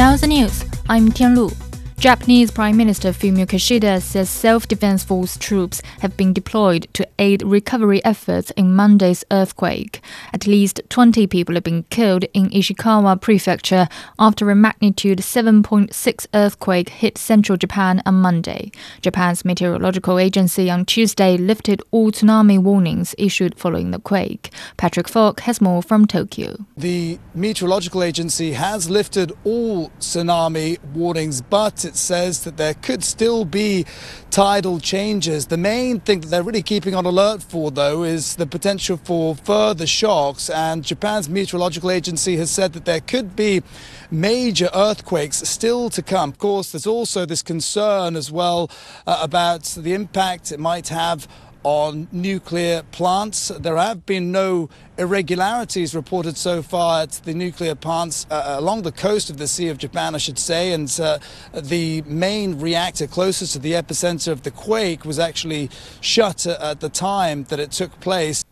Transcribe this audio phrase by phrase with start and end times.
[0.00, 0.64] Now the news.
[0.88, 1.59] I'm Tianlu.
[2.00, 7.42] Japanese Prime Minister Fumio Kishida says self defense force troops have been deployed to aid
[7.42, 10.00] recovery efforts in Monday's earthquake.
[10.32, 13.86] At least 20 people have been killed in Ishikawa Prefecture
[14.18, 18.72] after a magnitude 7.6 earthquake hit central Japan on Monday.
[19.02, 24.50] Japan's meteorological agency on Tuesday lifted all tsunami warnings issued following the quake.
[24.78, 26.64] Patrick Fok has more from Tokyo.
[26.78, 33.44] The meteorological agency has lifted all tsunami warnings, but it says that there could still
[33.44, 33.84] be
[34.30, 35.46] tidal changes.
[35.46, 39.34] The main thing that they're really keeping on alert for, though, is the potential for
[39.34, 40.48] further shocks.
[40.48, 43.62] And Japan's meteorological agency has said that there could be
[44.10, 46.30] major earthquakes still to come.
[46.30, 48.70] Of course, there's also this concern as well
[49.06, 51.26] uh, about the impact it might have
[51.62, 53.48] on nuclear plants.
[53.48, 54.68] There have been no
[54.98, 59.68] irregularities reported so far at the nuclear plants uh, along the coast of the Sea
[59.68, 60.72] of Japan, I should say.
[60.72, 61.18] And uh,
[61.54, 65.70] the main reactor closest to the epicenter of the quake was actually
[66.00, 68.44] shut at the time that it took place.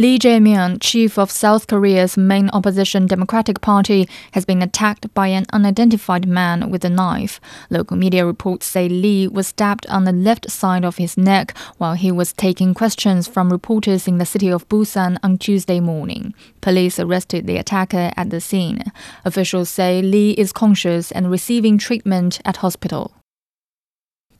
[0.00, 5.44] Lee Jae-myung, chief of South Korea's main opposition Democratic Party, has been attacked by an
[5.52, 7.40] unidentified man with a knife.
[7.68, 11.94] Local media reports say Lee was stabbed on the left side of his neck while
[11.94, 16.32] he was taking questions from reporters in the city of Busan on Tuesday morning.
[16.60, 18.84] Police arrested the attacker at the scene.
[19.24, 23.17] Officials say Lee is conscious and receiving treatment at hospital.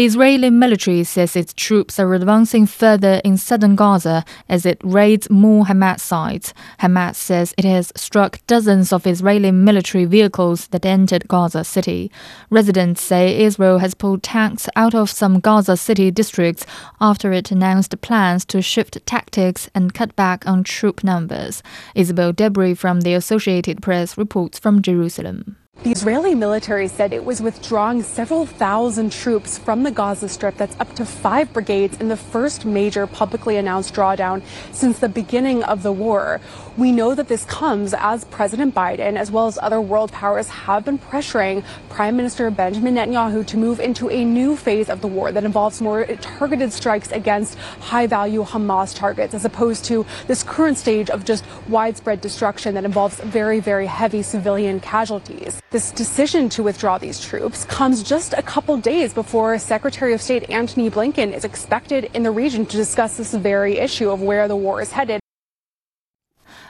[0.00, 5.28] The Israeli military says its troops are advancing further in southern Gaza as it raids
[5.28, 6.54] more Hamas sites.
[6.78, 12.10] Hamas says it has struck dozens of Israeli military vehicles that entered Gaza City.
[12.48, 16.64] Residents say Israel has pulled tanks out of some Gaza City districts
[16.98, 21.62] after it announced plans to shift tactics and cut back on troop numbers.
[21.94, 25.59] Isabel DeBre from the Associated Press reports from Jerusalem.
[25.82, 30.58] The Israeli military said it was withdrawing several thousand troops from the Gaza Strip.
[30.58, 34.42] That's up to five brigades in the first major publicly announced drawdown
[34.72, 36.38] since the beginning of the war.
[36.76, 40.84] We know that this comes as President Biden, as well as other world powers, have
[40.84, 45.32] been pressuring Prime Minister Benjamin Netanyahu to move into a new phase of the war
[45.32, 50.76] that involves more targeted strikes against high value Hamas targets, as opposed to this current
[50.76, 55.58] stage of just widespread destruction that involves very, very heavy civilian casualties.
[55.70, 60.50] This decision to withdraw these troops comes just a couple days before Secretary of State
[60.50, 64.56] Antony Blinken is expected in the region to discuss this very issue of where the
[64.56, 65.20] war is headed.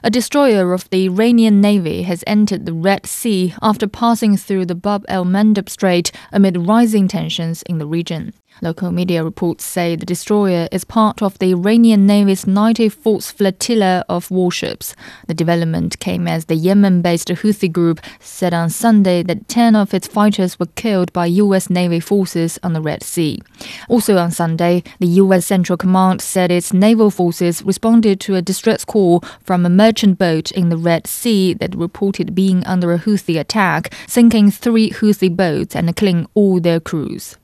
[0.05, 4.75] A destroyer of the Iranian Navy has entered the Red Sea after passing through the
[4.75, 8.34] Bab el Mandeb Strait amid rising tensions in the region.
[8.62, 14.31] Local media reports say the destroyer is part of the Iranian Navy's 94th flotilla of
[14.31, 14.94] warships.
[15.27, 19.94] The development came as the Yemen based Houthi group said on Sunday that 10 of
[19.94, 21.71] its fighters were killed by U.S.
[21.71, 23.41] Navy forces on the Red Sea.
[23.89, 25.47] Also on Sunday, the U.S.
[25.47, 30.50] Central Command said its naval forces responded to a distress call from a merchant boat
[30.53, 35.75] in the Red Sea that reported being under a Houthi attack, sinking three Houthi boats
[35.75, 37.37] and killing all their crews.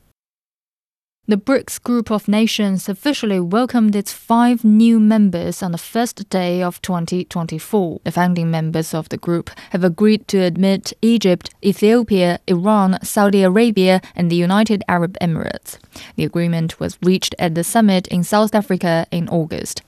[1.29, 6.63] The BRICS group of nations officially welcomed its five new members on the first day
[6.63, 8.01] of 2024.
[8.05, 14.01] The founding members of the group have agreed to admit Egypt, Ethiopia, Iran, Saudi Arabia,
[14.15, 15.79] and the United Arab Emirates.
[16.15, 19.83] The agreement was reached at the summit in South Africa in August.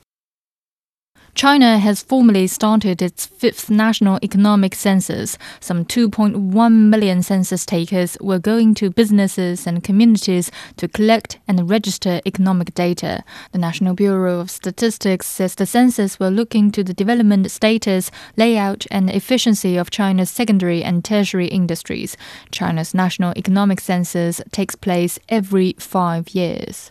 [1.39, 5.39] China has formally started its fifth national economic census.
[5.61, 12.21] Some 2.1 million census takers were going to businesses and communities to collect and register
[12.27, 13.23] economic data.
[13.53, 18.85] The National Bureau of Statistics says the census will look into the development status, layout,
[18.91, 22.17] and efficiency of China's secondary and tertiary industries.
[22.51, 26.91] China's national economic census takes place every five years.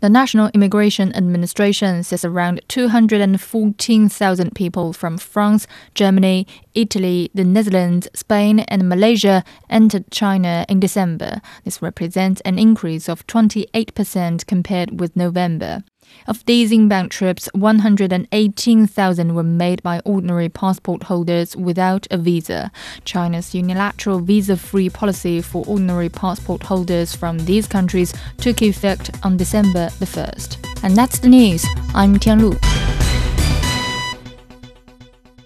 [0.00, 8.60] The National Immigration Administration says around 214,000 people from France, Germany, Italy, the Netherlands, Spain,
[8.60, 11.40] and Malaysia entered China in December.
[11.64, 15.82] This represents an increase of 28% compared with November.
[16.26, 22.70] Of these inbound trips, 118,000 were made by ordinary passport holders without a visa.
[23.04, 29.36] China's unilateral visa free policy for ordinary passport holders from these countries took effect on
[29.36, 30.82] December the 1st.
[30.82, 31.64] And that's the news.
[31.94, 32.87] I'm Tian Lu.